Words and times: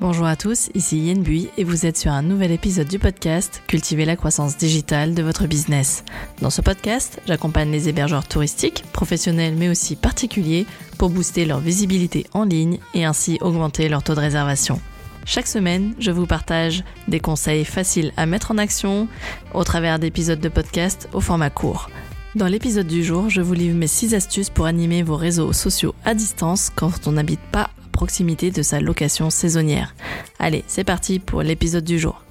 Bonjour 0.00 0.24
à 0.24 0.34
tous, 0.34 0.70
ici 0.72 0.98
Yen 0.98 1.22
Bui 1.22 1.50
et 1.58 1.64
vous 1.64 1.84
êtes 1.84 1.98
sur 1.98 2.10
un 2.10 2.22
nouvel 2.22 2.52
épisode 2.52 2.88
du 2.88 2.98
podcast 2.98 3.62
Cultiver 3.66 4.06
la 4.06 4.16
croissance 4.16 4.56
digitale 4.56 5.12
de 5.12 5.22
votre 5.22 5.46
business. 5.46 6.04
Dans 6.40 6.48
ce 6.48 6.62
podcast, 6.62 7.20
j'accompagne 7.26 7.70
les 7.70 7.90
hébergeurs 7.90 8.26
touristiques, 8.26 8.82
professionnels 8.94 9.56
mais 9.58 9.68
aussi 9.68 9.96
particuliers 9.96 10.64
pour 10.96 11.10
booster 11.10 11.44
leur 11.44 11.60
visibilité 11.60 12.24
en 12.32 12.44
ligne 12.44 12.78
et 12.94 13.04
ainsi 13.04 13.36
augmenter 13.42 13.90
leur 13.90 14.02
taux 14.02 14.14
de 14.14 14.20
réservation. 14.20 14.80
Chaque 15.26 15.46
semaine, 15.46 15.92
je 15.98 16.10
vous 16.10 16.24
partage 16.24 16.82
des 17.06 17.20
conseils 17.20 17.66
faciles 17.66 18.14
à 18.16 18.24
mettre 18.24 18.52
en 18.52 18.58
action 18.58 19.06
au 19.52 19.64
travers 19.64 19.98
d'épisodes 19.98 20.40
de 20.40 20.48
podcast 20.48 21.10
au 21.12 21.20
format 21.20 21.50
court. 21.50 21.90
Dans 22.36 22.46
l'épisode 22.46 22.86
du 22.86 23.04
jour, 23.04 23.28
je 23.28 23.42
vous 23.42 23.52
livre 23.52 23.76
mes 23.76 23.86
6 23.86 24.14
astuces 24.14 24.48
pour 24.48 24.64
animer 24.64 25.02
vos 25.02 25.16
réseaux 25.16 25.52
sociaux 25.52 25.94
à 26.06 26.14
distance 26.14 26.70
quand 26.74 27.06
on 27.06 27.12
n'habite 27.12 27.40
pas 27.52 27.68
de 28.06 28.62
sa 28.62 28.80
location 28.80 29.30
saisonnière. 29.30 29.94
Allez, 30.38 30.64
c'est 30.66 30.84
parti 30.84 31.18
pour 31.18 31.42
l'épisode 31.42 31.84
du 31.84 31.98
jour. 31.98 32.22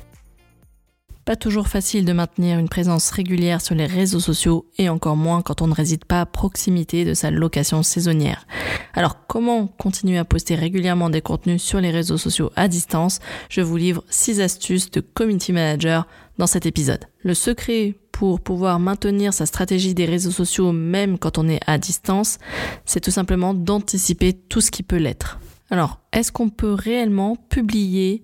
Pas 1.25 1.35
toujours 1.35 1.67
facile 1.67 2.05
de 2.05 2.13
maintenir 2.13 2.57
une 2.57 2.69
présence 2.69 3.11
régulière 3.11 3.61
sur 3.61 3.75
les 3.75 3.85
réseaux 3.85 4.19
sociaux 4.19 4.65
et 4.79 4.89
encore 4.89 5.15
moins 5.15 5.43
quand 5.43 5.61
on 5.61 5.67
ne 5.67 5.75
réside 5.75 6.05
pas 6.05 6.21
à 6.21 6.25
proximité 6.25 7.05
de 7.05 7.13
sa 7.13 7.29
location 7.29 7.83
saisonnière. 7.83 8.47
Alors 8.95 9.27
comment 9.27 9.67
continuer 9.67 10.17
à 10.17 10.25
poster 10.25 10.55
régulièrement 10.55 11.11
des 11.11 11.21
contenus 11.21 11.61
sur 11.61 11.79
les 11.79 11.91
réseaux 11.91 12.17
sociaux 12.17 12.51
à 12.55 12.67
distance? 12.67 13.19
Je 13.49 13.61
vous 13.61 13.77
livre 13.77 14.03
6 14.09 14.41
astuces 14.41 14.89
de 14.89 15.01
community 15.01 15.53
manager 15.53 16.07
dans 16.39 16.47
cet 16.47 16.65
épisode. 16.65 17.05
Le 17.21 17.35
secret 17.35 17.93
pour 18.11 18.41
pouvoir 18.41 18.79
maintenir 18.79 19.33
sa 19.33 19.45
stratégie 19.45 19.93
des 19.93 20.05
réseaux 20.05 20.31
sociaux 20.31 20.71
même 20.71 21.19
quand 21.19 21.37
on 21.37 21.47
est 21.47 21.61
à 21.67 21.77
distance, 21.77 22.39
c'est 22.85 23.01
tout 23.01 23.11
simplement 23.11 23.53
d'anticiper 23.53 24.33
tout 24.33 24.61
ce 24.61 24.71
qui 24.71 24.81
peut 24.81 24.97
l'être. 24.97 25.37
Alors, 25.71 25.99
est-ce 26.11 26.31
qu'on 26.31 26.49
peut 26.49 26.73
réellement 26.73 27.35
publier 27.35 28.23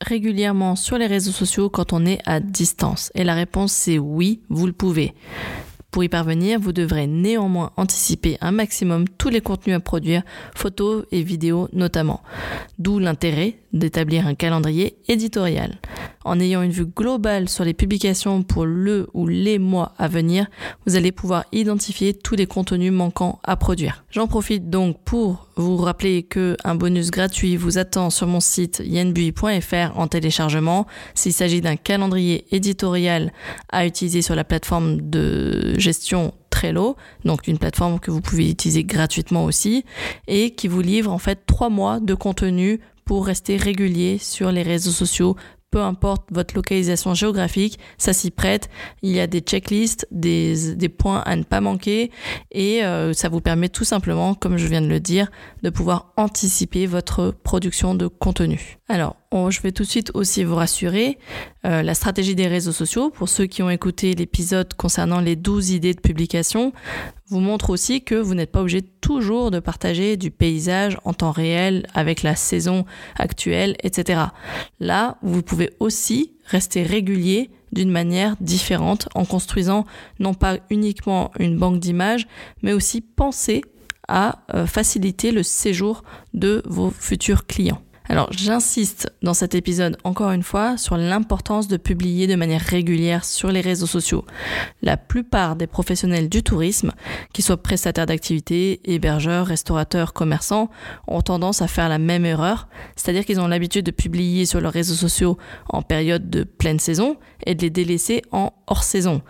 régulièrement 0.00 0.76
sur 0.76 0.98
les 0.98 1.06
réseaux 1.06 1.32
sociaux 1.32 1.70
quand 1.70 1.92
on 1.92 2.04
est 2.04 2.20
à 2.26 2.40
distance? 2.40 3.12
Et 3.14 3.22
la 3.22 3.34
réponse 3.34 3.72
c'est 3.72 3.98
oui, 3.98 4.42
vous 4.48 4.66
le 4.66 4.72
pouvez. 4.72 5.14
Pour 5.90 6.04
y 6.04 6.08
parvenir, 6.08 6.60
vous 6.60 6.72
devrez 6.72 7.06
néanmoins 7.06 7.72
anticiper 7.76 8.36
un 8.40 8.50
maximum 8.50 9.08
tous 9.08 9.30
les 9.30 9.40
contenus 9.40 9.76
à 9.76 9.80
produire, 9.80 10.22
photos 10.54 11.06
et 11.12 11.22
vidéos 11.22 11.68
notamment. 11.72 12.22
D'où 12.78 12.98
l'intérêt 12.98 13.60
d'établir 13.72 14.26
un 14.26 14.34
calendrier 14.34 14.96
éditorial. 15.08 15.78
En 16.24 16.40
ayant 16.40 16.62
une 16.62 16.72
vue 16.72 16.86
globale 16.86 17.48
sur 17.48 17.64
les 17.64 17.74
publications 17.74 18.42
pour 18.42 18.66
le 18.66 19.08
ou 19.14 19.26
les 19.26 19.58
mois 19.58 19.94
à 19.98 20.08
venir, 20.08 20.46
vous 20.86 20.96
allez 20.96 21.12
pouvoir 21.12 21.44
identifier 21.52 22.12
tous 22.12 22.34
les 22.34 22.46
contenus 22.46 22.92
manquants 22.92 23.38
à 23.44 23.56
produire. 23.56 24.04
J'en 24.10 24.26
profite 24.26 24.68
donc 24.68 25.02
pour 25.04 25.48
vous 25.56 25.76
rappeler 25.76 26.22
que 26.22 26.56
un 26.64 26.74
bonus 26.74 27.10
gratuit 27.10 27.56
vous 27.56 27.78
attend 27.78 28.10
sur 28.10 28.26
mon 28.26 28.40
site 28.40 28.82
yenbui.fr 28.84 29.98
en 29.98 30.06
téléchargement 30.06 30.86
s'il 31.14 31.32
s'agit 31.32 31.60
d'un 31.60 31.76
calendrier 31.76 32.44
éditorial 32.54 33.32
à 33.70 33.86
utiliser 33.86 34.22
sur 34.22 34.34
la 34.34 34.44
plateforme 34.44 35.00
de 35.10 35.78
gestion 35.78 36.34
Trello, 36.50 36.96
donc 37.24 37.46
une 37.46 37.58
plateforme 37.58 38.00
que 38.00 38.10
vous 38.10 38.20
pouvez 38.20 38.50
utiliser 38.50 38.82
gratuitement 38.82 39.44
aussi, 39.44 39.84
et 40.26 40.50
qui 40.50 40.66
vous 40.66 40.80
livre 40.80 41.12
en 41.12 41.18
fait 41.18 41.46
trois 41.46 41.68
mois 41.68 42.00
de 42.00 42.14
contenu 42.14 42.80
pour 43.08 43.24
rester 43.24 43.56
régulier 43.56 44.18
sur 44.18 44.52
les 44.52 44.62
réseaux 44.62 44.90
sociaux 44.90 45.34
peu 45.70 45.82
importe 45.82 46.28
votre 46.30 46.54
localisation 46.54 47.12
géographique, 47.14 47.78
ça 47.98 48.14
s'y 48.14 48.30
prête. 48.30 48.70
Il 49.02 49.10
y 49.12 49.20
a 49.20 49.26
des 49.26 49.40
checklists, 49.40 50.06
des, 50.10 50.88
points 50.88 51.22
à 51.26 51.36
ne 51.36 51.42
pas 51.42 51.60
manquer 51.60 52.10
et 52.50 52.84
euh, 52.84 53.12
ça 53.12 53.28
vous 53.28 53.40
permet 53.40 53.68
tout 53.68 53.84
simplement, 53.84 54.34
comme 54.34 54.56
je 54.56 54.66
viens 54.66 54.80
de 54.80 54.86
le 54.86 55.00
dire, 55.00 55.30
de 55.62 55.68
pouvoir 55.68 56.12
anticiper 56.16 56.86
votre 56.86 57.30
production 57.30 57.94
de 57.94 58.06
contenu. 58.06 58.78
Alors, 58.88 59.16
je 59.32 59.60
vais 59.60 59.72
tout 59.72 59.82
de 59.82 59.88
suite 59.88 60.10
aussi 60.14 60.44
vous 60.44 60.54
rassurer, 60.54 61.18
euh, 61.64 61.82
la 61.82 61.94
stratégie 61.94 62.34
des 62.34 62.46
réseaux 62.46 62.72
sociaux, 62.72 63.10
pour 63.10 63.28
ceux 63.28 63.46
qui 63.46 63.62
ont 63.62 63.70
écouté 63.70 64.14
l'épisode 64.14 64.72
concernant 64.74 65.20
les 65.20 65.36
12 65.36 65.70
idées 65.70 65.94
de 65.94 66.00
publication, 66.00 66.72
vous 67.28 67.40
montre 67.40 67.70
aussi 67.70 68.02
que 68.02 68.14
vous 68.14 68.34
n'êtes 68.34 68.50
pas 68.50 68.60
obligé 68.60 68.82
toujours 68.82 69.50
de 69.50 69.60
partager 69.60 70.16
du 70.16 70.30
paysage 70.30 70.98
en 71.04 71.12
temps 71.12 71.30
réel 71.30 71.86
avec 71.94 72.22
la 72.22 72.36
saison 72.36 72.86
actuelle, 73.16 73.76
etc. 73.82 74.20
Là, 74.80 75.18
vous 75.22 75.42
pouvez 75.42 75.70
aussi 75.78 76.32
rester 76.46 76.82
régulier 76.82 77.50
d'une 77.72 77.90
manière 77.90 78.34
différente 78.40 79.08
en 79.14 79.26
construisant 79.26 79.84
non 80.20 80.32
pas 80.32 80.56
uniquement 80.70 81.32
une 81.38 81.58
banque 81.58 81.80
d'images, 81.80 82.26
mais 82.62 82.72
aussi 82.72 83.02
penser 83.02 83.62
à 84.08 84.38
euh, 84.54 84.66
faciliter 84.66 85.32
le 85.32 85.42
séjour 85.42 86.02
de 86.32 86.62
vos 86.64 86.90
futurs 86.90 87.46
clients. 87.46 87.82
Alors 88.10 88.32
j'insiste 88.32 89.12
dans 89.22 89.34
cet 89.34 89.54
épisode 89.54 89.98
encore 90.02 90.30
une 90.30 90.42
fois 90.42 90.78
sur 90.78 90.96
l'importance 90.96 91.68
de 91.68 91.76
publier 91.76 92.26
de 92.26 92.36
manière 92.36 92.62
régulière 92.62 93.24
sur 93.24 93.50
les 93.50 93.60
réseaux 93.60 93.86
sociaux. 93.86 94.24
La 94.80 94.96
plupart 94.96 95.56
des 95.56 95.66
professionnels 95.66 96.30
du 96.30 96.42
tourisme, 96.42 96.92
qu'ils 97.34 97.44
soient 97.44 97.62
prestataires 97.62 98.06
d'activités, 98.06 98.80
hébergeurs, 98.84 99.46
restaurateurs, 99.46 100.14
commerçants, 100.14 100.70
ont 101.06 101.20
tendance 101.20 101.60
à 101.60 101.68
faire 101.68 101.90
la 101.90 101.98
même 101.98 102.24
erreur, 102.24 102.68
c'est-à-dire 102.96 103.26
qu'ils 103.26 103.40
ont 103.40 103.48
l'habitude 103.48 103.84
de 103.84 103.90
publier 103.90 104.46
sur 104.46 104.62
leurs 104.62 104.72
réseaux 104.72 104.94
sociaux 104.94 105.36
en 105.68 105.82
période 105.82 106.30
de 106.30 106.44
pleine 106.44 106.78
saison 106.78 107.16
et 107.44 107.54
de 107.54 107.60
les 107.60 107.70
délaisser 107.70 108.22
en 108.32 108.54
hors 108.66 108.84
saison. 108.84 109.20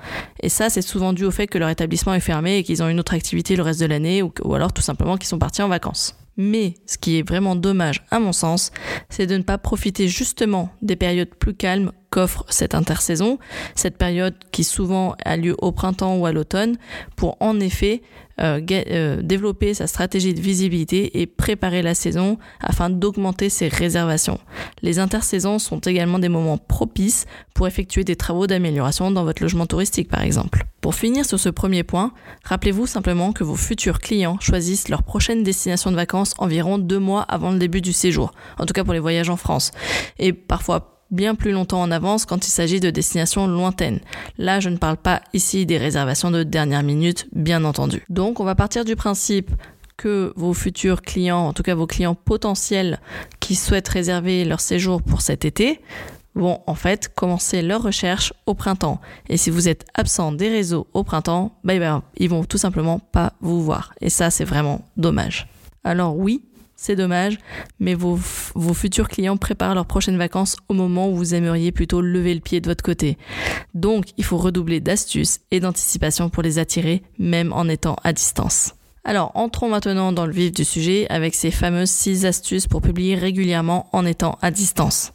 Et 0.41 0.49
ça, 0.49 0.71
c'est 0.71 0.83
souvent 0.83 1.13
dû 1.13 1.25
au 1.25 1.33
fait 1.33 1.49
que 1.49 1.59
leur 1.59 1.69
établissement 1.69 2.15
est 2.15 2.21
fermé 2.21 2.59
et 2.59 2.63
qu'ils 2.63 2.83
ont 2.83 2.89
une 2.89 3.01
autre 3.01 3.15
activité 3.15 3.57
le 3.57 3.63
reste 3.63 3.81
de 3.81 3.87
l'année 3.87 4.23
ou, 4.23 4.33
ou 4.45 4.55
alors 4.55 4.73
tout 4.73 4.83
simplement 4.83 5.17
qu'ils 5.17 5.29
sont 5.29 5.39
partis 5.39 5.63
en 5.63 5.69
vacances. 5.69 6.15
Mais 6.39 6.77
ce 6.87 6.97
qui 6.97 7.19
est 7.19 7.29
vraiment 7.29 7.57
dommage 7.57 8.05
à 8.11 8.21
mon 8.21 8.33
sens, 8.33 8.71
c'est 9.11 9.27
de 9.27 9.37
ne 9.37 9.43
pas 9.43 9.59
profiter 9.59 10.07
justement 10.09 10.71
des 10.81 10.97
périodes 10.97 11.35
plus 11.35 11.55
calmes 11.55 11.93
qu'offre 12.11 12.45
cette 12.49 12.75
intersaison, 12.75 13.39
cette 13.75 13.99
période 13.99 14.35
qui 14.53 14.65
souvent 14.65 15.15
a 15.25 15.37
lieu 15.37 15.55
au 15.59 15.73
printemps 15.73 16.17
ou 16.17 16.27
à 16.27 16.33
l'automne, 16.33 16.77
pour 17.17 17.37
en 17.41 17.61
effet 17.61 18.03
euh, 18.41 18.61
euh, 18.71 19.21
développer 19.21 19.75
sa 19.75 19.89
stratégie 19.89 20.33
de 20.33 20.41
visibilité 20.41 21.21
et 21.21 21.27
préparer 21.27 21.83
la 21.83 21.97
saison 21.97 22.39
afin 22.61 22.89
d'augmenter 22.89 23.49
ses 23.49 23.67
réservations. 23.67 24.39
Les 24.81 25.01
intersaisons 25.01 25.59
sont 25.59 25.81
également 25.81 26.21
des 26.21 26.29
moments 26.29 26.57
propices 26.57 27.27
pour 27.53 27.67
effectuer 27.67 28.05
des 28.05 28.15
travaux 28.15 28.47
d'amélioration 28.47 29.11
dans 29.11 29.25
votre 29.25 29.43
logement 29.43 29.67
touristique 29.67 30.09
par 30.09 30.23
exemple. 30.23 30.67
Pour 30.81 30.95
finir 30.95 31.27
sur 31.27 31.41
ce 31.41 31.49
premier 31.49 31.83
point, 31.83 32.13
rappelez-vous 32.45 32.87
simplement 32.87 33.33
que 33.33 33.43
vos 33.43 33.57
futurs 33.57 33.99
clients 33.99 34.39
choisissent 34.39 34.89
leur 34.89 35.03
prochaine 35.03 35.43
destination 35.43 35.91
de 35.91 35.97
vacances 35.97 36.35
environ 36.39 36.79
deux 36.79 37.01
mois 37.01 37.23
avant 37.23 37.51
le 37.51 37.59
début 37.59 37.81
du 37.81 37.93
séjour, 37.93 38.31
en 38.59 38.67
tout 38.67 38.73
cas 38.73 38.85
pour 38.85 38.95
les 38.95 39.01
voyages 39.01 39.31
en 39.31 39.37
France, 39.37 39.73
et 40.21 40.33
parfois 40.33 40.98
bien 41.11 41.35
plus 41.35 41.53
longtemps 41.53 41.83
en 41.83 41.91
avance 41.91 42.25
quand 42.25 42.47
il 42.47 42.51
s'agit 42.51 42.81
de 42.81 42.91
destinations 42.91 43.47
lointaines. 43.47 44.01
Là, 44.37 44.61
je 44.61 44.69
ne 44.69 44.77
parle 44.77 44.97
pas 44.97 45.23
ici 45.33 45.67
des 45.67 45.79
réservations 45.79 46.31
de 46.31 46.43
dernière 46.43 46.83
minute, 46.83 47.27
bien 47.33 47.65
entendu. 47.65 48.03
Donc, 48.09 48.41
on 48.41 48.45
va 48.45 48.55
partir 48.55 48.85
du 48.85 48.97
principe 48.97 49.51
que 49.97 50.33
vos 50.37 50.55
futurs 50.55 51.03
clients, 51.03 51.47
en 51.49 51.53
tout 51.53 51.63
cas 51.63 51.75
vos 51.75 51.87
clients 51.87 52.15
potentiels 52.15 53.01
qui 53.41 53.55
souhaitent 53.55 53.89
réserver 53.89 54.45
leur 54.45 54.61
séjour 54.61 55.03
pour 55.03 55.21
cet 55.23 55.45
été, 55.45 55.81
vont 56.35 56.61
en 56.67 56.75
fait 56.75 57.13
commencer 57.15 57.63
leur 57.63 57.83
recherche 57.83 58.33
au 58.47 58.55
printemps. 58.55 59.01
Et 59.29 59.37
si 59.37 59.51
vous 59.51 59.69
êtes 59.69 59.85
absent 59.95 60.33
des 60.33 60.49
réseaux 60.49 60.87
au 60.95 61.03
printemps, 61.03 61.59
bah, 61.65 61.79
ben, 61.79 62.03
ils 62.17 62.31
vont 62.31 62.45
tout 62.45 62.59
simplement 62.59 63.01
pas 63.01 63.33
vous 63.41 63.63
voir. 63.63 63.93
Et 64.01 64.09
ça, 64.11 64.31
c'est 64.31 64.45
vraiment 64.45 64.85
dommage. 64.97 65.49
Alors 65.85 66.17
oui, 66.17 66.43
c'est 66.81 66.95
dommage, 66.95 67.39
mais 67.81 67.95
vos, 67.95 68.17
futurs 68.17 69.09
clients 69.09 69.37
préparent 69.37 69.75
leurs 69.75 69.85
prochaines 69.85 70.17
vacances 70.17 70.57
au 70.69 70.75
moment 70.75 71.11
où 71.11 71.17
vous 71.17 71.35
aimeriez 71.35 71.73
plutôt 71.73 72.01
lever 72.01 72.33
le 72.33 72.41
pied 72.41 72.61
de 72.61 72.69
votre 72.69 72.85
côté. 72.85 73.19
Donc, 73.75 74.07
il 74.17 74.23
faut 74.23 74.37
redoubler 74.37 74.79
d'astuces 74.79 75.41
et 75.51 75.59
d'anticipation 75.59 76.31
pour 76.31 76.45
les 76.45 76.61
attirer, 76.61 77.03
même 77.19 77.53
en 77.53 77.69
étant 77.69 77.97
à 78.05 78.13
distance. 78.13 78.75
Alors, 79.03 79.33
entrons 79.35 79.69
maintenant 79.69 80.13
dans 80.13 80.25
le 80.25 80.33
vif 80.33 80.53
du 80.53 80.65
sujet 80.65 81.09
avec 81.11 81.35
ces 81.35 81.51
fameuses 81.51 81.91
6 81.91 82.27
astuces 82.27 82.69
pour 82.69 82.81
publier 82.81 83.17
régulièrement 83.17 83.89
en 83.93 84.07
étant 84.07 84.39
à 84.41 84.53
distance. 84.53 85.13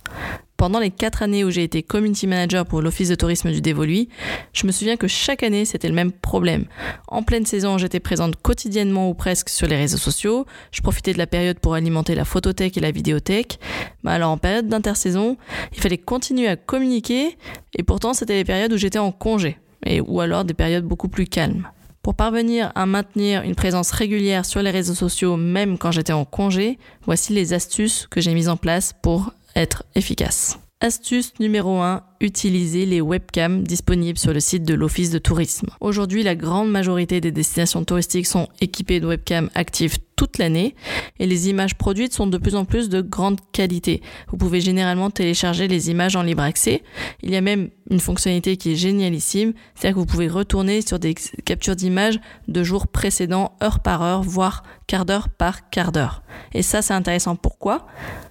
Pendant 0.57 0.79
les 0.79 0.91
quatre 0.91 1.23
années 1.23 1.43
où 1.43 1.49
j'ai 1.49 1.63
été 1.63 1.83
community 1.83 2.27
manager 2.27 2.65
pour 2.65 2.81
l'office 2.81 3.09
de 3.09 3.15
tourisme 3.15 3.51
du 3.51 3.59
Dévoluy, 3.59 4.07
je 4.53 4.65
me 4.65 4.71
souviens 4.71 4.97
que 4.97 5.07
chaque 5.07 5.43
année 5.43 5.65
c'était 5.65 5.89
le 5.89 5.95
même 5.95 6.11
problème. 6.11 6.65
En 7.07 7.23
pleine 7.23 7.45
saison, 7.45 7.77
j'étais 7.77 7.99
présente 7.99 8.35
quotidiennement 8.41 9.09
ou 9.09 9.13
presque 9.13 9.49
sur 9.49 9.67
les 9.67 9.75
réseaux 9.75 9.97
sociaux. 9.97 10.45
Je 10.71 10.81
profitais 10.81 11.13
de 11.13 11.17
la 11.17 11.27
période 11.27 11.59
pour 11.59 11.73
alimenter 11.73 12.15
la 12.15 12.23
photothèque 12.23 12.77
et 12.77 12.81
la 12.81 12.91
vidéothèque. 12.91 13.59
Mais 14.03 14.11
alors 14.11 14.31
en 14.31 14.37
période 14.37 14.67
d'intersaison, 14.67 15.37
il 15.73 15.81
fallait 15.81 15.97
continuer 15.97 16.47
à 16.47 16.55
communiquer 16.55 17.37
et 17.75 17.83
pourtant 17.83 18.13
c'était 18.13 18.35
les 18.35 18.45
périodes 18.45 18.73
où 18.73 18.77
j'étais 18.77 18.99
en 18.99 19.11
congé 19.11 19.57
et 19.85 20.01
ou 20.01 20.21
alors 20.21 20.45
des 20.45 20.53
périodes 20.53 20.85
beaucoup 20.85 21.09
plus 21.09 21.25
calmes. 21.25 21.67
Pour 22.03 22.15
parvenir 22.15 22.71
à 22.75 22.85
maintenir 22.85 23.43
une 23.43 23.55
présence 23.55 23.91
régulière 23.91 24.45
sur 24.45 24.61
les 24.61 24.71
réseaux 24.71 24.93
sociaux 24.93 25.37
même 25.37 25.77
quand 25.77 25.91
j'étais 25.91 26.13
en 26.13 26.25
congé, 26.25 26.77
voici 27.05 27.33
les 27.33 27.53
astuces 27.53 28.07
que 28.09 28.21
j'ai 28.21 28.33
mises 28.33 28.49
en 28.49 28.57
place 28.57 28.93
pour 29.01 29.33
être 29.55 29.82
efficace. 29.95 30.59
Astuce 30.83 31.31
numéro 31.39 31.79
1, 31.79 32.03
utiliser 32.19 32.85
les 32.85 32.99
webcams 32.99 33.63
disponibles 33.63 34.19
sur 34.19 34.33
le 34.33 34.41
site 34.41 34.63
de 34.63 34.73
l'Office 34.73 35.11
de 35.11 35.17
tourisme. 35.17 35.69
Aujourd'hui, 35.79 36.23
la 36.23 36.35
grande 36.35 36.69
majorité 36.69 37.21
des 37.21 37.31
destinations 37.31 37.85
touristiques 37.85 38.27
sont 38.27 38.49
équipées 38.59 38.99
de 38.99 39.07
webcams 39.07 39.49
actives 39.55 39.97
l'année 40.37 40.75
et 41.19 41.25
les 41.25 41.49
images 41.49 41.75
produites 41.75 42.13
sont 42.13 42.27
de 42.27 42.37
plus 42.37 42.55
en 42.55 42.65
plus 42.65 42.89
de 42.89 43.01
grande 43.01 43.39
qualité. 43.51 44.01
Vous 44.29 44.37
pouvez 44.37 44.61
généralement 44.61 45.09
télécharger 45.09 45.67
les 45.67 45.89
images 45.89 46.15
en 46.15 46.23
libre 46.23 46.43
accès. 46.43 46.83
Il 47.21 47.31
y 47.31 47.35
a 47.35 47.41
même 47.41 47.69
une 47.89 47.99
fonctionnalité 47.99 48.57
qui 48.57 48.73
est 48.73 48.75
génialissime, 48.75 49.53
c'est-à-dire 49.75 49.95
que 49.95 49.99
vous 49.99 50.05
pouvez 50.05 50.27
retourner 50.27 50.81
sur 50.81 50.99
des 50.99 51.15
captures 51.45 51.75
d'images 51.75 52.19
de 52.47 52.63
jours 52.63 52.87
précédents, 52.87 53.55
heure 53.61 53.79
par 53.79 54.01
heure, 54.01 54.23
voire 54.23 54.63
quart 54.87 55.05
d'heure 55.05 55.29
par 55.29 55.69
quart 55.69 55.91
d'heure. 55.91 56.23
Et 56.53 56.61
ça, 56.61 56.81
c'est 56.81 56.93
intéressant. 56.93 57.35
Pourquoi? 57.35 57.85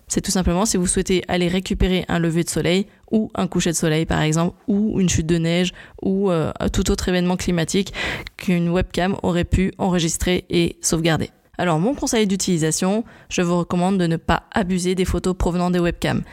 C'est 0.08 0.20
tout 0.20 0.30
simplement 0.30 0.66
si 0.66 0.76
vous 0.76 0.86
souhaitez 0.86 1.22
aller 1.28 1.48
récupérer 1.48 2.04
un 2.08 2.18
lever 2.18 2.44
de 2.44 2.50
soleil 2.50 2.86
ou 3.10 3.30
un 3.34 3.46
coucher 3.46 3.70
de 3.70 3.76
soleil, 3.76 4.04
par 4.04 4.20
exemple, 4.20 4.56
ou 4.68 5.00
une 5.00 5.08
chute 5.08 5.26
de 5.26 5.38
neige, 5.38 5.72
ou 6.02 6.30
euh, 6.30 6.52
tout 6.72 6.90
autre 6.90 7.08
événement 7.08 7.36
climatique 7.36 7.92
qu'une 8.36 8.68
webcam 8.68 9.16
aurait 9.22 9.44
pu 9.44 9.72
enregistrer 9.78 10.44
et 10.50 10.76
sauvegarder. 10.82 11.30
Alors 11.62 11.78
mon 11.78 11.94
conseil 11.94 12.26
d'utilisation, 12.26 13.04
je 13.28 13.40
vous 13.40 13.56
recommande 13.56 13.96
de 13.96 14.08
ne 14.08 14.16
pas 14.16 14.42
abuser 14.50 14.96
des 14.96 15.04
photos 15.04 15.36
provenant 15.36 15.70
des 15.70 15.78
webcams. 15.78 16.24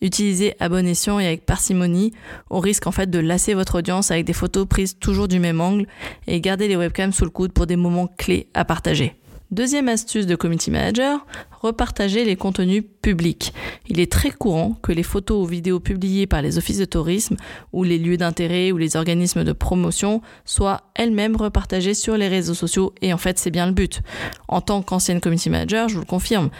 Utilisez 0.00 0.54
à 0.60 0.68
bon 0.68 0.86
escient 0.86 1.18
et 1.18 1.26
avec 1.26 1.44
parcimonie, 1.44 2.12
au 2.50 2.60
risque 2.60 2.86
en 2.86 2.92
fait 2.92 3.10
de 3.10 3.18
lasser 3.18 3.54
votre 3.54 3.78
audience 3.78 4.12
avec 4.12 4.26
des 4.26 4.32
photos 4.32 4.68
prises 4.68 4.96
toujours 4.96 5.26
du 5.26 5.40
même 5.40 5.60
angle 5.60 5.88
et 6.28 6.40
gardez 6.40 6.68
les 6.68 6.76
webcams 6.76 7.12
sous 7.12 7.24
le 7.24 7.32
coude 7.32 7.50
pour 7.50 7.66
des 7.66 7.74
moments 7.74 8.06
clés 8.06 8.46
à 8.54 8.64
partager. 8.64 9.19
Deuxième 9.50 9.88
astuce 9.88 10.26
de 10.28 10.36
Community 10.36 10.70
Manager, 10.70 11.26
repartager 11.60 12.24
les 12.24 12.36
contenus 12.36 12.84
publics. 13.02 13.52
Il 13.88 13.98
est 13.98 14.10
très 14.10 14.30
courant 14.30 14.74
que 14.80 14.92
les 14.92 15.02
photos 15.02 15.42
ou 15.42 15.44
vidéos 15.44 15.80
publiées 15.80 16.28
par 16.28 16.40
les 16.40 16.56
offices 16.56 16.78
de 16.78 16.84
tourisme 16.84 17.34
ou 17.72 17.82
les 17.82 17.98
lieux 17.98 18.16
d'intérêt 18.16 18.70
ou 18.70 18.78
les 18.78 18.94
organismes 18.94 19.42
de 19.42 19.52
promotion 19.52 20.22
soient 20.44 20.92
elles-mêmes 20.94 21.34
repartagées 21.34 21.94
sur 21.94 22.16
les 22.16 22.28
réseaux 22.28 22.54
sociaux 22.54 22.94
et 23.02 23.12
en 23.12 23.18
fait 23.18 23.40
c'est 23.40 23.50
bien 23.50 23.66
le 23.66 23.72
but. 23.72 24.02
En 24.46 24.60
tant 24.60 24.82
qu'ancienne 24.82 25.20
Community 25.20 25.50
Manager, 25.50 25.88
je 25.88 25.94
vous 25.94 26.00
le 26.00 26.06
confirme, 26.06 26.50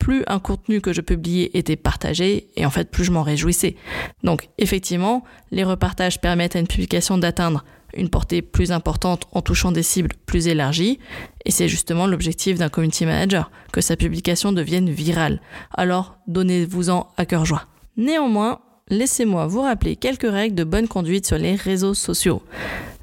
plus 0.00 0.24
un 0.26 0.40
contenu 0.40 0.80
que 0.80 0.92
je 0.92 1.02
publiais 1.02 1.52
était 1.54 1.76
partagé 1.76 2.48
et 2.56 2.66
en 2.66 2.70
fait 2.70 2.90
plus 2.90 3.04
je 3.04 3.12
m'en 3.12 3.22
réjouissais. 3.22 3.76
Donc 4.24 4.48
effectivement, 4.58 5.22
les 5.52 5.62
repartages 5.62 6.20
permettent 6.20 6.56
à 6.56 6.58
une 6.58 6.66
publication 6.66 7.16
d'atteindre 7.16 7.64
une 7.94 8.08
portée 8.10 8.42
plus 8.42 8.72
importante 8.72 9.26
en 9.32 9.42
touchant 9.42 9.72
des 9.72 9.82
cibles 9.82 10.14
plus 10.26 10.48
élargies. 10.48 10.98
Et 11.44 11.50
c'est 11.50 11.68
justement 11.68 12.06
l'objectif 12.06 12.58
d'un 12.58 12.68
community 12.68 13.06
manager, 13.06 13.50
que 13.72 13.80
sa 13.80 13.96
publication 13.96 14.52
devienne 14.52 14.90
virale. 14.90 15.40
Alors 15.74 16.16
donnez-vous-en 16.26 17.08
à 17.16 17.26
cœur 17.26 17.44
joie. 17.44 17.66
Néanmoins, 17.96 18.60
laissez-moi 18.88 19.46
vous 19.46 19.62
rappeler 19.62 19.96
quelques 19.96 20.30
règles 20.30 20.54
de 20.54 20.64
bonne 20.64 20.88
conduite 20.88 21.26
sur 21.26 21.38
les 21.38 21.54
réseaux 21.54 21.94
sociaux. 21.94 22.42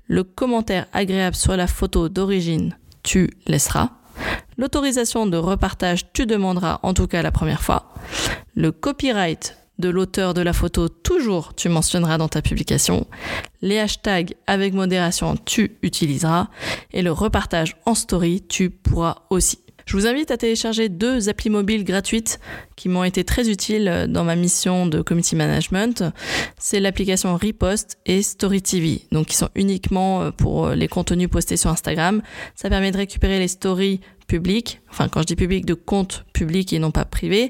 Le 0.08 0.24
commentaire 0.24 0.88
agréable 0.94 1.36
sur 1.36 1.58
la 1.58 1.68
photo 1.68 2.10
d'origine, 2.10 2.78
tu 3.04 3.30
laisseras. 3.46 3.90
L'autorisation 4.58 5.28
de 5.28 5.38
repartage, 5.38 6.12
tu 6.14 6.26
demanderas 6.26 6.80
en 6.84 6.94
tout 6.94 7.08
cas 7.08 7.22
la 7.22 7.32
première 7.32 7.62
fois. 7.62 7.94
Le 8.56 8.72
copyright, 8.72 9.58
de 9.80 9.90
l'auteur 9.90 10.34
de 10.34 10.42
la 10.42 10.54
photo, 10.54 10.90
toujours 10.90 11.54
tu 11.56 11.70
mentionneras 11.70 12.18
dans 12.18 12.28
ta 12.28 12.42
publication. 12.42 13.08
Les 13.62 13.80
hashtags 13.80 14.36
avec 14.48 14.74
modération, 14.74 15.36
tu 15.38 15.78
utiliseras. 15.82 16.48
Et 16.94 17.02
le 17.02 17.12
repartage 17.12 17.78
en 17.86 17.96
story, 17.96 18.44
tu 18.48 18.70
pourras 18.70 19.24
aussi. 19.30 19.60
Je 19.88 19.96
vous 19.96 20.06
invite 20.06 20.32
à 20.32 20.38
télécharger 20.38 20.90
deux 20.90 21.30
applis 21.30 21.50
mobiles 21.50 21.86
gratuites 21.86 22.42
qui 22.76 22.90
m'ont 22.90 23.06
été 23.06 23.24
très 23.24 23.50
utiles 23.50 24.08
dans 24.10 24.26
ma 24.26 24.36
mission 24.36 24.86
de 24.86 25.02
community 25.02 25.38
management. 25.38 26.04
C'est 26.60 26.82
l'application 26.82 27.38
Repost 27.38 27.98
et 28.06 28.22
Story 28.22 28.62
TV, 28.62 29.02
donc 29.14 29.28
qui 29.28 29.38
sont 29.38 29.48
uniquement 29.56 30.30
pour 30.34 30.72
les 30.72 30.90
contenus 30.90 31.30
postés 31.30 31.56
sur 31.56 31.70
Instagram. 31.70 32.22
Ça 32.54 32.70
permet 32.70 32.92
de 32.92 32.98
récupérer 32.98 33.40
les 33.40 33.48
stories 33.48 34.02
public, 34.28 34.82
enfin 34.92 35.08
quand 35.08 35.22
je 35.22 35.28
dis 35.28 35.38
public, 35.38 35.66
de 35.66 35.74
compte 35.74 36.26
public 36.34 36.74
et 36.74 36.80
non 36.80 36.92
pas 36.92 37.06
privé, 37.06 37.50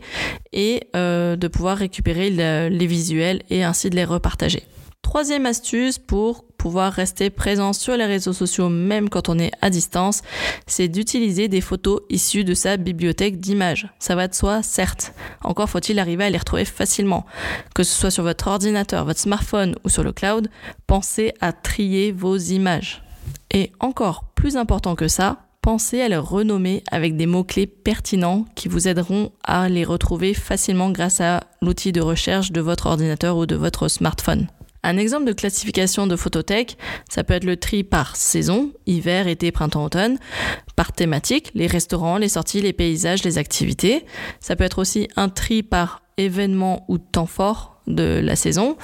et 0.53 0.83
euh, 0.95 1.35
de 1.37 1.47
pouvoir 1.47 1.77
récupérer 1.77 2.29
les 2.29 2.87
visuels 2.87 3.41
et 3.49 3.63
ainsi 3.63 3.89
de 3.89 3.95
les 3.95 4.05
repartager. 4.05 4.61
Troisième 5.09 5.45
astuce 5.45 5.99
pour 5.99 6.43
pouvoir 6.57 6.91
rester 6.91 7.29
présent 7.29 7.71
sur 7.71 7.95
les 7.95 8.05
réseaux 8.05 8.33
sociaux 8.33 8.67
même 8.67 9.07
quand 9.07 9.29
on 9.29 9.39
est 9.39 9.53
à 9.61 9.69
distance, 9.69 10.21
c'est 10.65 10.89
d'utiliser 10.89 11.47
des 11.47 11.61
photos 11.61 12.01
issues 12.09 12.43
de 12.43 12.53
sa 12.53 12.75
bibliothèque 12.75 13.39
d'images. 13.39 13.87
Ça 13.99 14.15
va 14.15 14.27
de 14.27 14.33
soi, 14.33 14.61
certes. 14.63 15.13
Encore 15.45 15.69
faut-il 15.69 15.97
arriver 15.99 16.25
à 16.25 16.29
les 16.29 16.37
retrouver 16.37 16.65
facilement. 16.65 17.25
Que 17.73 17.83
ce 17.83 17.97
soit 17.97 18.11
sur 18.11 18.23
votre 18.23 18.47
ordinateur, 18.47 19.05
votre 19.05 19.21
smartphone 19.21 19.77
ou 19.85 19.89
sur 19.89 20.03
le 20.03 20.11
cloud, 20.11 20.49
pensez 20.87 21.33
à 21.39 21.53
trier 21.53 22.11
vos 22.11 22.35
images. 22.35 23.01
Et 23.49 23.71
encore 23.79 24.25
plus 24.35 24.57
important 24.57 24.95
que 24.95 25.07
ça, 25.07 25.37
pensez 25.61 26.01
à 26.01 26.09
les 26.09 26.17
renommer 26.17 26.83
avec 26.91 27.15
des 27.15 27.27
mots-clés 27.27 27.65
pertinents 27.65 28.43
qui 28.55 28.67
vous 28.67 28.89
aideront 28.89 29.31
à 29.45 29.69
les 29.69 29.85
retrouver 29.85 30.33
facilement 30.33 30.91
grâce 30.91 31.21
à 31.21 31.45
l'outil 31.61 31.93
de 31.93 32.01
recherche 32.01 32.51
de 32.51 32.59
votre 32.59 32.87
ordinateur 32.87 33.37
ou 33.37 33.45
de 33.45 33.55
votre 33.55 33.87
smartphone. 33.87 34.47
Un 34.83 34.97
exemple 34.97 35.25
de 35.25 35.33
classification 35.33 36.07
de 36.07 36.15
photothèque, 36.15 36.77
ça 37.09 37.23
peut 37.23 37.33
être 37.33 37.43
le 37.43 37.57
tri 37.57 37.83
par 37.83 38.15
saison, 38.15 38.71
hiver, 38.85 39.27
été, 39.27 39.51
printemps, 39.51 39.83
automne, 39.83 40.17
par 40.75 40.91
thématique, 40.91 41.51
les 41.55 41.67
restaurants, 41.67 42.17
les 42.17 42.29
sorties, 42.29 42.61
les 42.61 42.73
paysages, 42.73 43.23
les 43.23 43.37
activités. 43.37 44.05
Ça 44.39 44.55
peut 44.55 44.63
être 44.63 44.79
aussi 44.79 45.07
un 45.15 45.29
tri 45.29 45.63
par 45.63 46.03
événement 46.17 46.85
ou 46.87 46.97
temps 46.97 47.25
fort 47.25 47.81
de 47.87 48.19
la 48.23 48.35
saison. 48.35 48.77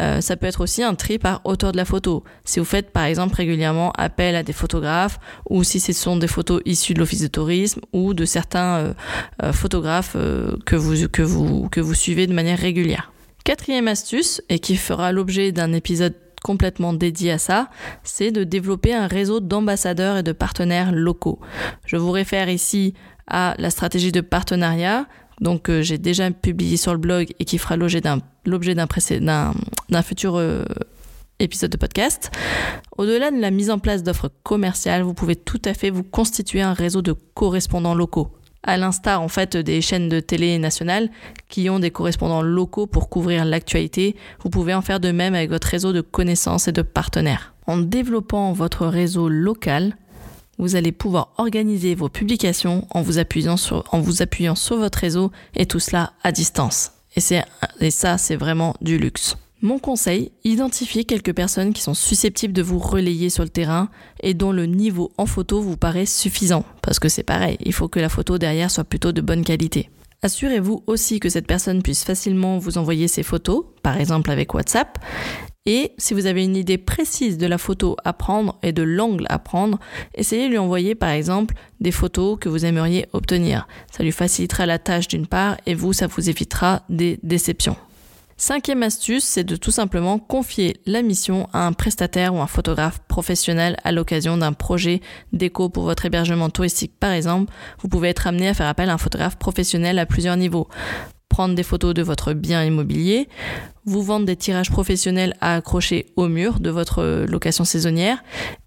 Euh, 0.00 0.20
ça 0.20 0.36
peut 0.36 0.46
être 0.46 0.62
aussi 0.62 0.82
un 0.82 0.94
tri 0.94 1.18
par 1.18 1.42
auteur 1.44 1.72
de 1.72 1.76
la 1.76 1.84
photo. 1.84 2.24
Si 2.44 2.58
vous 2.58 2.64
faites 2.64 2.90
par 2.90 3.04
exemple 3.04 3.36
régulièrement 3.36 3.92
appel 3.92 4.34
à 4.36 4.42
des 4.42 4.52
photographes 4.52 5.18
ou 5.48 5.64
si 5.64 5.80
ce 5.80 5.92
sont 5.92 6.16
des 6.16 6.26
photos 6.26 6.62
issues 6.64 6.94
de 6.94 6.98
l'office 6.98 7.20
de 7.20 7.26
tourisme 7.28 7.80
ou 7.92 8.14
de 8.14 8.24
certains 8.24 8.76
euh, 8.76 8.94
euh, 9.42 9.52
photographes 9.52 10.16
que, 10.64 10.76
vous, 10.76 11.08
que, 11.08 11.22
vous, 11.22 11.68
que 11.68 11.80
vous 11.80 11.94
suivez 11.94 12.26
de 12.26 12.32
manière 12.32 12.58
régulière. 12.58 13.11
Quatrième 13.44 13.88
astuce, 13.88 14.40
et 14.48 14.58
qui 14.58 14.76
fera 14.76 15.12
l'objet 15.12 15.52
d'un 15.52 15.72
épisode 15.72 16.14
complètement 16.42 16.92
dédié 16.92 17.32
à 17.32 17.38
ça, 17.38 17.70
c'est 18.02 18.32
de 18.32 18.44
développer 18.44 18.94
un 18.94 19.06
réseau 19.06 19.40
d'ambassadeurs 19.40 20.18
et 20.18 20.22
de 20.22 20.32
partenaires 20.32 20.92
locaux. 20.92 21.40
Je 21.86 21.96
vous 21.96 22.10
réfère 22.10 22.48
ici 22.48 22.94
à 23.28 23.54
la 23.58 23.70
stratégie 23.70 24.12
de 24.12 24.20
partenariat 24.20 25.06
donc 25.42 25.68
euh, 25.68 25.82
j'ai 25.82 25.98
déjà 25.98 26.30
publié 26.30 26.76
sur 26.76 26.92
le 26.92 26.98
blog 26.98 27.32
et 27.38 27.44
qui 27.44 27.58
fera 27.58 27.76
l'objet 27.76 28.00
d'un, 28.00 28.20
futur 30.02 30.36
euh, 30.36 30.64
épisode 31.40 31.70
de 31.70 31.76
podcast. 31.76 32.30
Au-delà 32.96 33.30
de 33.30 33.40
la 33.40 33.50
mise 33.50 33.70
en 33.70 33.80
place 33.80 34.04
d'offres 34.04 34.30
commerciales, 34.44 35.02
vous 35.02 35.14
pouvez 35.14 35.34
tout 35.34 35.60
à 35.64 35.74
fait 35.74 35.90
vous 35.90 36.04
constituer 36.04 36.62
un 36.62 36.74
réseau 36.74 37.02
de 37.02 37.12
correspondants 37.12 37.96
locaux. 37.96 38.30
À 38.64 38.76
l'instar 38.76 39.20
en 39.20 39.28
fait 39.28 39.56
des 39.56 39.80
chaînes 39.80 40.08
de 40.08 40.20
télé 40.20 40.56
nationales 40.58 41.10
qui 41.48 41.68
ont 41.68 41.80
des 41.80 41.90
correspondants 41.90 42.42
locaux 42.42 42.86
pour 42.86 43.08
couvrir 43.08 43.44
l'actualité, 43.44 44.14
vous 44.42 44.50
pouvez 44.50 44.72
en 44.72 44.82
faire 44.82 45.00
de 45.00 45.10
même 45.10 45.34
avec 45.34 45.50
votre 45.50 45.66
réseau 45.66 45.92
de 45.92 46.00
connaissances 46.00 46.68
et 46.68 46.72
de 46.72 46.82
partenaires. 46.82 47.54
En 47.66 47.78
développant 47.78 48.52
votre 48.52 48.86
réseau 48.86 49.28
local, 49.28 49.96
vous 50.58 50.76
allez 50.76 50.92
pouvoir 50.92 51.32
organiser 51.38 51.94
vos 51.94 52.08
publications 52.08 52.86
en 52.90 53.02
vous 53.02 53.18
appuyant 53.18 53.56
sur, 53.56 53.84
en 53.92 54.00
vous 54.00 54.22
appuyant 54.22 54.54
sur 54.54 54.76
votre 54.76 54.98
réseau 54.98 55.32
et 55.56 55.66
tout 55.66 55.80
cela 55.80 56.12
à 56.22 56.30
distance. 56.30 56.92
Et, 57.16 57.20
et 57.80 57.90
ça, 57.90 58.16
c'est 58.16 58.36
vraiment 58.36 58.74
du 58.80 58.96
luxe. 58.96 59.36
Mon 59.64 59.78
conseil, 59.78 60.32
identifiez 60.42 61.04
quelques 61.04 61.32
personnes 61.32 61.72
qui 61.72 61.82
sont 61.82 61.94
susceptibles 61.94 62.52
de 62.52 62.62
vous 62.62 62.80
relayer 62.80 63.30
sur 63.30 63.44
le 63.44 63.48
terrain 63.48 63.90
et 64.20 64.34
dont 64.34 64.50
le 64.50 64.66
niveau 64.66 65.12
en 65.18 65.26
photo 65.26 65.60
vous 65.62 65.76
paraît 65.76 66.04
suffisant. 66.04 66.64
Parce 66.82 66.98
que 66.98 67.08
c'est 67.08 67.22
pareil, 67.22 67.58
il 67.64 67.72
faut 67.72 67.86
que 67.86 68.00
la 68.00 68.08
photo 68.08 68.38
derrière 68.38 68.72
soit 68.72 68.82
plutôt 68.82 69.12
de 69.12 69.20
bonne 69.20 69.44
qualité. 69.44 69.88
Assurez-vous 70.22 70.82
aussi 70.88 71.20
que 71.20 71.28
cette 71.28 71.46
personne 71.46 71.80
puisse 71.80 72.02
facilement 72.02 72.58
vous 72.58 72.76
envoyer 72.76 73.06
ses 73.06 73.22
photos, 73.22 73.64
par 73.84 74.00
exemple 74.00 74.32
avec 74.32 74.52
WhatsApp, 74.52 74.98
et 75.64 75.92
si 75.96 76.12
vous 76.12 76.26
avez 76.26 76.42
une 76.42 76.56
idée 76.56 76.78
précise 76.78 77.38
de 77.38 77.46
la 77.46 77.56
photo 77.56 77.96
à 78.04 78.12
prendre 78.12 78.58
et 78.64 78.72
de 78.72 78.82
l'angle 78.82 79.26
à 79.28 79.38
prendre, 79.38 79.78
essayez 80.16 80.46
de 80.46 80.50
lui 80.50 80.58
envoyer 80.58 80.96
par 80.96 81.10
exemple 81.10 81.54
des 81.80 81.92
photos 81.92 82.36
que 82.40 82.48
vous 82.48 82.64
aimeriez 82.64 83.06
obtenir. 83.12 83.68
Ça 83.92 84.02
lui 84.02 84.10
facilitera 84.10 84.66
la 84.66 84.80
tâche 84.80 85.06
d'une 85.06 85.28
part 85.28 85.56
et 85.66 85.76
vous, 85.76 85.92
ça 85.92 86.08
vous 86.08 86.28
évitera 86.28 86.82
des 86.88 87.20
déceptions. 87.22 87.76
Cinquième 88.36 88.82
astuce, 88.82 89.24
c'est 89.24 89.44
de 89.44 89.56
tout 89.56 89.70
simplement 89.70 90.18
confier 90.18 90.76
la 90.86 91.02
mission 91.02 91.48
à 91.52 91.66
un 91.66 91.72
prestataire 91.72 92.34
ou 92.34 92.40
un 92.40 92.46
photographe 92.46 93.00
professionnel 93.08 93.76
à 93.84 93.92
l'occasion 93.92 94.36
d'un 94.36 94.52
projet 94.52 95.00
déco 95.32 95.68
pour 95.68 95.84
votre 95.84 96.06
hébergement 96.06 96.50
touristique 96.50 96.98
par 96.98 97.12
exemple. 97.12 97.52
Vous 97.80 97.88
pouvez 97.88 98.08
être 98.08 98.26
amené 98.26 98.48
à 98.48 98.54
faire 98.54 98.66
appel 98.66 98.90
à 98.90 98.94
un 98.94 98.98
photographe 98.98 99.36
professionnel 99.36 99.98
à 99.98 100.06
plusieurs 100.06 100.36
niveaux 100.36 100.68
prendre 101.32 101.54
des 101.54 101.62
photos 101.62 101.94
de 101.94 102.02
votre 102.02 102.34
bien 102.34 102.62
immobilier, 102.62 103.26
vous 103.86 104.02
vendre 104.02 104.26
des 104.26 104.36
tirages 104.36 104.70
professionnels 104.70 105.34
à 105.40 105.54
accrocher 105.54 106.12
au 106.14 106.28
mur 106.28 106.60
de 106.60 106.68
votre 106.68 107.24
location 107.26 107.64
saisonnière 107.64 108.22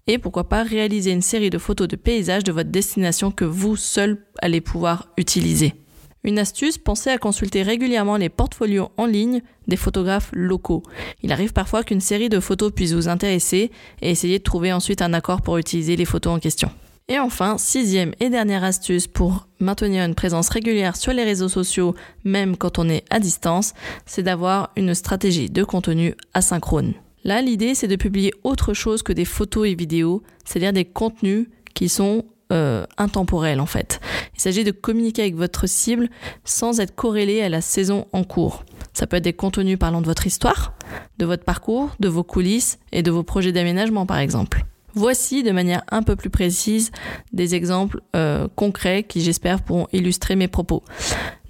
et 0.08 0.18
pourquoi 0.18 0.48
pas 0.48 0.64
réaliser 0.64 1.12
une 1.12 1.22
série 1.22 1.48
de 1.48 1.58
photos 1.58 1.86
de 1.86 1.94
paysages 1.94 2.42
de 2.42 2.50
votre 2.50 2.70
destination 2.70 3.30
que 3.30 3.44
vous 3.44 3.76
seul 3.76 4.26
allez 4.42 4.60
pouvoir 4.60 5.06
utiliser. 5.16 5.85
Une 6.26 6.40
astuce, 6.40 6.76
pensez 6.76 7.10
à 7.10 7.18
consulter 7.18 7.62
régulièrement 7.62 8.16
les 8.16 8.28
portfolios 8.28 8.90
en 8.96 9.06
ligne 9.06 9.42
des 9.68 9.76
photographes 9.76 10.30
locaux. 10.32 10.82
Il 11.22 11.30
arrive 11.30 11.52
parfois 11.52 11.84
qu'une 11.84 12.00
série 12.00 12.28
de 12.28 12.40
photos 12.40 12.72
puisse 12.72 12.94
vous 12.94 13.06
intéresser 13.08 13.70
et 14.02 14.10
essayez 14.10 14.38
de 14.38 14.42
trouver 14.42 14.72
ensuite 14.72 15.02
un 15.02 15.12
accord 15.12 15.40
pour 15.40 15.56
utiliser 15.56 15.94
les 15.94 16.04
photos 16.04 16.34
en 16.34 16.40
question. 16.40 16.68
Et 17.06 17.20
enfin, 17.20 17.58
sixième 17.58 18.12
et 18.18 18.28
dernière 18.28 18.64
astuce 18.64 19.06
pour 19.06 19.46
maintenir 19.60 20.04
une 20.04 20.16
présence 20.16 20.48
régulière 20.48 20.96
sur 20.96 21.12
les 21.12 21.22
réseaux 21.22 21.48
sociaux, 21.48 21.94
même 22.24 22.56
quand 22.56 22.80
on 22.80 22.88
est 22.88 23.04
à 23.08 23.20
distance, 23.20 23.74
c'est 24.04 24.24
d'avoir 24.24 24.70
une 24.76 24.96
stratégie 24.96 25.48
de 25.48 25.62
contenu 25.62 26.16
asynchrone. 26.34 26.94
Là, 27.22 27.40
l'idée, 27.40 27.76
c'est 27.76 27.86
de 27.86 27.94
publier 27.94 28.32
autre 28.42 28.74
chose 28.74 29.04
que 29.04 29.12
des 29.12 29.24
photos 29.24 29.68
et 29.68 29.76
vidéos, 29.76 30.24
c'est-à-dire 30.44 30.72
des 30.72 30.84
contenus 30.84 31.46
qui 31.74 31.88
sont 31.88 32.24
euh, 32.52 32.86
intemporels 32.96 33.60
en 33.60 33.66
fait. 33.66 34.00
Il 34.34 34.40
s'agit 34.40 34.64
de 34.64 34.70
communiquer 34.70 35.22
avec 35.22 35.34
votre 35.34 35.66
cible 35.66 36.08
sans 36.44 36.80
être 36.80 36.94
corrélé 36.94 37.42
à 37.42 37.48
la 37.48 37.60
saison 37.60 38.06
en 38.12 38.24
cours. 38.24 38.64
Ça 38.92 39.06
peut 39.06 39.16
être 39.16 39.24
des 39.24 39.32
contenus 39.32 39.78
parlant 39.78 40.00
de 40.00 40.06
votre 40.06 40.26
histoire, 40.26 40.74
de 41.18 41.26
votre 41.26 41.44
parcours, 41.44 41.90
de 42.00 42.08
vos 42.08 42.24
coulisses 42.24 42.78
et 42.92 43.02
de 43.02 43.10
vos 43.10 43.22
projets 43.22 43.52
d'aménagement 43.52 44.06
par 44.06 44.18
exemple. 44.18 44.64
Voici 44.94 45.42
de 45.42 45.50
manière 45.50 45.82
un 45.90 46.02
peu 46.02 46.16
plus 46.16 46.30
précise 46.30 46.90
des 47.32 47.54
exemples 47.54 48.00
euh, 48.14 48.48
concrets 48.56 49.02
qui 49.02 49.20
j'espère 49.20 49.60
pourront 49.60 49.88
illustrer 49.92 50.36
mes 50.36 50.48
propos. 50.48 50.82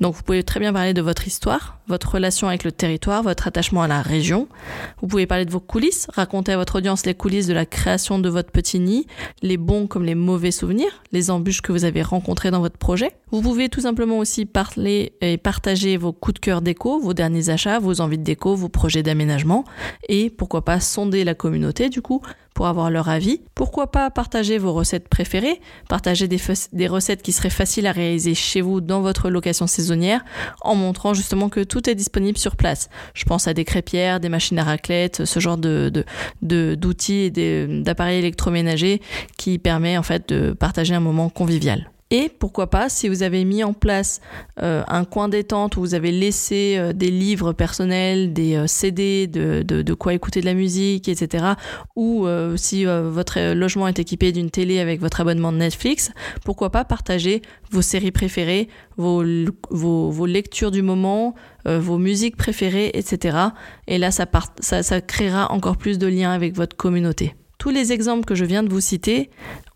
Donc 0.01 0.15
vous 0.15 0.23
pouvez 0.23 0.43
très 0.43 0.61
bien 0.61 0.73
parler 0.73 0.93
de 0.93 1.01
votre 1.01 1.27
histoire, 1.27 1.79
votre 1.89 2.13
relation 2.13 2.49
avec 2.49 2.65
le 2.65 2.73
territoire, 2.73 3.23
votre 3.23 3.47
attachement 3.47 3.83
à 3.83 3.89
la 3.89 4.03
région. 4.03 4.49
Vous 5.01 5.07
pouvez 5.07 5.27
parler 5.27 5.45
de 5.45 5.51
vos 5.51 5.61
coulisses, 5.61 6.07
raconter 6.15 6.53
à 6.53 6.57
votre 6.57 6.77
audience 6.77 7.07
les 7.07 7.15
coulisses 7.15 7.47
de 7.47 7.55
la 7.55 7.65
création 7.65 8.19
de 8.19 8.29
votre 8.29 8.51
petit 8.51 8.79
nid, 8.79 9.07
les 9.43 9.57
bons 9.57 9.87
comme 9.87 10.05
les 10.05 10.15
mauvais 10.15 10.51
souvenirs, 10.51 11.03
les 11.13 11.31
embûches 11.31 11.63
que 11.63 11.73
vous 11.73 11.85
avez 11.85 12.03
rencontrées 12.03 12.51
dans 12.51 12.61
votre 12.61 12.77
projet. 12.77 13.13
Vous 13.31 13.41
pouvez 13.41 13.69
tout 13.69 13.81
simplement 13.81 14.19
aussi 14.19 14.45
parler 14.45 15.15
et 15.21 15.39
partager 15.39 15.97
vos 15.97 16.13
coups 16.13 16.35
de 16.35 16.41
cœur 16.41 16.61
déco, 16.61 17.01
vos 17.01 17.15
derniers 17.15 17.49
achats, 17.49 17.79
vos 17.79 18.01
envies 18.01 18.19
de 18.19 18.25
déco, 18.25 18.55
vos 18.55 18.69
projets 18.69 19.03
d'aménagement 19.03 19.65
et 20.09 20.31
pourquoi 20.31 20.65
pas 20.65 20.81
sonder 20.81 21.25
la 21.25 21.35
communauté 21.35 21.89
du 21.89 22.03
coup 22.03 22.21
pour 22.55 22.67
avoir 22.67 22.91
leur 22.91 23.11
avis. 23.11 23.43
Pourquoi 23.55 23.91
pas 23.91 24.11
partager 24.11 24.57
vos 24.57 24.73
recettes 24.73 25.09
préférées, 25.09 25.61
partager 25.91 26.27
des, 26.27 26.41
des 26.73 26.87
recettes 26.87 27.21
qui 27.21 27.33
seraient 27.33 27.51
faciles 27.51 27.87
à 27.87 27.93
réaliser 27.93 28.35
chez 28.35 28.63
vous 28.63 28.81
dans 28.81 29.03
votre 29.03 29.29
location 29.29 29.67
saisonnière 29.67 29.86
en 29.93 30.75
montrant 30.75 31.15
justement 31.15 31.49
que 31.49 31.61
tout 31.61 31.89
est 31.89 31.95
disponible 31.95 32.39
sur 32.39 32.57
place. 32.57 32.89
Je 33.15 33.25
pense 33.25 33.49
à 33.49 33.55
des 33.55 33.65
crêpières, 33.65 34.21
des 34.21 34.29
machines 34.29 34.59
à 34.59 34.65
raclette, 34.65 35.25
ce 35.25 35.41
genre 35.41 35.59
de, 35.59 36.05
d'outils 36.43 37.33
et 37.37 37.67
d'appareils 37.67 38.19
électroménagers 38.19 39.01
qui 39.37 39.59
permet 39.59 39.99
en 39.99 40.03
fait 40.03 40.29
de 40.29 40.53
partager 40.53 40.95
un 40.95 41.01
moment 41.01 41.29
convivial. 41.29 41.91
Et 42.13 42.29
pourquoi 42.29 42.71
pas, 42.71 42.89
si 42.89 43.09
vous 43.09 43.25
avez 43.25 43.45
mis 43.45 43.65
en 43.65 43.73
place 43.73 44.21
euh, 44.63 44.85
un 44.87 45.05
coin 45.05 45.29
détente 45.29 45.77
où 45.77 45.81
vous 45.81 45.95
avez 45.95 46.13
laissé 46.13 46.77
euh, 46.79 46.93
des 46.93 47.11
livres 47.11 47.53
personnels, 47.53 48.33
des 48.33 48.55
euh, 48.55 48.69
CD, 48.69 49.27
de, 49.27 49.95
quoi 49.95 50.15
écouter 50.15 50.41
de 50.41 50.47
la 50.47 50.55
musique, 50.55 51.09
etc. 51.09 51.45
Ou 51.97 52.27
si 52.57 52.85
votre 52.85 53.55
logement 53.55 53.89
est 53.89 53.99
équipé 53.99 54.31
d'une 54.31 54.51
télé 54.51 54.79
avec 54.79 55.01
votre 55.01 55.21
abonnement 55.21 55.53
de 55.53 55.57
Netflix, 55.57 56.13
pourquoi 56.45 56.71
pas 56.71 56.85
partager 56.85 57.43
vos 57.71 57.83
séries 57.83 58.13
préférées, 58.13 58.69
vos, 58.97 59.23
lectures 60.27 60.71
du 60.71 60.83
moment, 60.83 61.35
vos 61.65 61.99
musiques 61.99 62.37
préférées, 62.37 62.91
etc. 62.95 63.39
Et 63.87 63.99
là, 63.99 64.11
ça 64.11 65.01
créera 65.01 65.51
encore 65.51 65.79
plus 65.79 65.99
de 65.99 66.07
liens 66.07 66.33
avec 66.33 66.55
votre 66.55 66.77
communauté. 66.77 67.35
Tous 67.59 67.71
les 67.71 67.93
exemples 67.93 68.27
que 68.27 68.35
je 68.35 68.45
viens 68.45 68.63
de 68.63 68.69
vous 68.69 68.81
citer 68.81 69.31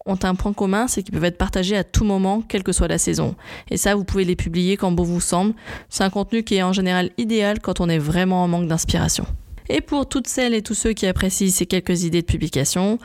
ont 0.06 0.18
un 0.22 0.34
point 0.34 0.52
commun, 0.52 0.88
c'est 0.88 1.02
qu'ils 1.02 1.14
peuvent 1.14 1.24
être 1.24 1.38
partagés 1.38 1.76
à 1.76 1.84
tout 1.84 2.04
moment, 2.04 2.42
quelle 2.42 2.62
que 2.62 2.72
soit 2.72 2.88
la 2.88 2.98
saison. 2.98 3.34
Et 3.70 3.76
ça, 3.76 3.94
vous 3.94 4.04
pouvez 4.04 4.24
les 4.24 4.36
publier 4.36 4.76
quand 4.76 4.92
bon 4.92 5.04
vous 5.04 5.20
semble. 5.20 5.54
C'est 5.88 6.04
un 6.04 6.10
contenu 6.10 6.42
qui 6.42 6.56
est 6.56 6.62
en 6.62 6.72
général 6.72 7.10
idéal 7.18 7.60
quand 7.60 7.80
on 7.80 7.88
est 7.88 7.98
vraiment 7.98 8.42
en 8.42 8.48
manque 8.48 8.68
d'inspiration. 8.68 9.26
Et 9.72 9.80
pour 9.80 10.08
toutes 10.08 10.26
celles 10.26 10.52
et 10.54 10.62
tous 10.62 10.74
ceux 10.74 10.92
qui 10.94 11.06
apprécient 11.06 11.48
ces 11.48 11.64
quelques 11.64 12.02
idées 12.02 12.22
de 12.22 12.26
publication, 12.26 12.98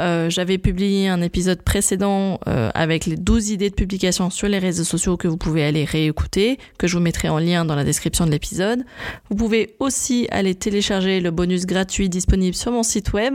euh, 0.00 0.30
j'avais 0.30 0.56
publié 0.56 1.08
un 1.08 1.20
épisode 1.20 1.60
précédent 1.62 2.38
euh, 2.46 2.70
avec 2.74 3.06
les 3.06 3.16
12 3.16 3.50
idées 3.50 3.70
de 3.70 3.74
publication 3.74 4.30
sur 4.30 4.46
les 4.46 4.60
réseaux 4.60 4.84
sociaux 4.84 5.16
que 5.16 5.26
vous 5.26 5.36
pouvez 5.36 5.64
aller 5.64 5.84
réécouter, 5.84 6.58
que 6.78 6.86
je 6.86 6.96
vous 6.96 7.02
mettrai 7.02 7.28
en 7.28 7.40
lien 7.40 7.64
dans 7.64 7.74
la 7.74 7.82
description 7.82 8.24
de 8.24 8.30
l'épisode. 8.30 8.84
Vous 9.30 9.36
pouvez 9.36 9.74
aussi 9.80 10.28
aller 10.30 10.54
télécharger 10.54 11.18
le 11.18 11.32
bonus 11.32 11.66
gratuit 11.66 12.08
disponible 12.08 12.54
sur 12.54 12.70
mon 12.70 12.84
site 12.84 13.12
web 13.12 13.34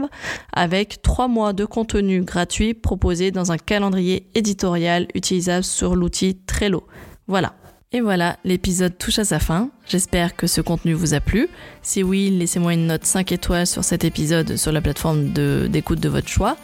avec 0.54 1.02
3 1.02 1.28
mois 1.28 1.52
de 1.52 1.66
contenu 1.66 2.22
gratuit 2.22 2.72
proposé 2.72 3.30
dans 3.32 3.52
un 3.52 3.58
calendrier 3.58 4.30
éditorial 4.34 5.08
utilisable 5.14 5.64
sur 5.64 5.94
l'outil 5.94 6.38
Trello. 6.46 6.84
Voilà. 7.26 7.54
Et 7.92 8.00
voilà, 8.00 8.38
l'épisode 8.44 8.96
touche 8.96 9.18
à 9.18 9.24
sa 9.24 9.38
fin. 9.38 9.70
J'espère 9.88 10.36
que 10.36 10.46
ce 10.46 10.60
contenu 10.60 10.92
vous 10.92 11.14
a 11.14 11.20
plu. 11.20 11.48
Si 11.82 12.02
oui, 12.02 12.30
laissez-moi 12.30 12.74
une 12.74 12.88
note 12.88 13.06
5 13.06 13.32
étoiles 13.32 13.66
sur 13.66 13.82
cet 13.84 14.04
épisode 14.04 14.56
sur 14.56 14.70
la 14.70 14.82
plateforme 14.82 15.32
d'écoute 15.68 16.00
de, 16.00 16.08
votre 16.08 16.28
choix 16.28 16.56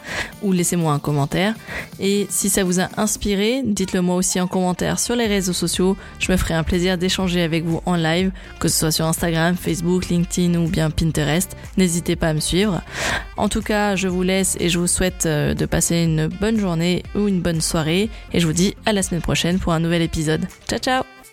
ou 0.43 0.51
laissez-moi 0.51 0.93
un 0.93 0.99
commentaire. 0.99 1.55
Et 1.99 2.27
si 2.29 2.49
ça 2.49 2.63
vous 2.63 2.79
a 2.79 2.87
inspiré, 2.97 3.63
dites-le 3.65 4.01
moi 4.01 4.15
aussi 4.15 4.39
en 4.39 4.47
commentaire 4.47 4.99
sur 4.99 5.15
les 5.15 5.25
réseaux 5.25 5.53
sociaux. 5.53 5.97
Je 6.19 6.31
me 6.31 6.37
ferai 6.37 6.53
un 6.53 6.63
plaisir 6.63 6.99
d'échanger 6.99 7.41
avec 7.41 7.65
vous 7.65 7.81
en 7.85 7.95
live, 7.95 8.31
que 8.59 8.67
ce 8.67 8.77
soit 8.77 8.91
sur 8.91 9.05
Instagram, 9.05 9.55
Facebook, 9.55 10.09
LinkedIn 10.09 10.59
ou 10.59 10.67
bien 10.67 10.91
Pinterest. 10.91 11.57
N'hésitez 11.77 12.15
pas 12.15 12.29
à 12.29 12.33
me 12.33 12.39
suivre. 12.39 12.81
En 13.37 13.49
tout 13.49 13.61
cas, 13.61 13.95
je 13.95 14.07
vous 14.07 14.21
laisse 14.21 14.55
et 14.59 14.69
je 14.69 14.77
vous 14.77 14.87
souhaite 14.87 15.25
euh, 15.25 15.53
de 15.53 15.65
passer 15.65 16.03
une 16.03 16.27
bonne 16.27 16.59
journée 16.59 17.03
ou 17.15 17.27
une 17.27 17.41
bonne 17.41 17.61
soirée. 17.61 18.09
Et 18.33 18.39
je 18.39 18.45
vous 18.45 18.53
dis 18.53 18.75
à 18.85 18.93
la 18.93 19.01
semaine 19.01 19.21
prochaine 19.21 19.59
pour 19.59 19.73
un 19.73 19.79
nouvel 19.79 20.03
épisode. 20.03 20.45
Ciao 20.69 20.79
ciao 20.79 21.24